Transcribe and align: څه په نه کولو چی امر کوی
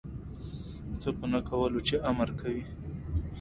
څه 1.01 1.09
په 1.17 1.25
نه 1.31 1.39
کولو 1.49 1.79
چی 1.87 1.95
امر 2.09 2.29
کوی 2.39 2.61